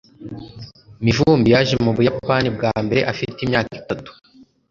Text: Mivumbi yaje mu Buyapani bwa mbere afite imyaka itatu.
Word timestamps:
Mivumbi 1.03 1.47
yaje 1.53 1.75
mu 1.85 1.91
Buyapani 1.95 2.49
bwa 2.55 2.71
mbere 2.85 3.01
afite 3.11 3.37
imyaka 3.43 3.71
itatu. 3.81 4.09